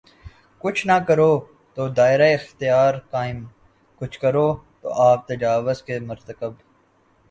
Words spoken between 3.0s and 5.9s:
قائم‘ کچھ کرو تو آپ تجاوز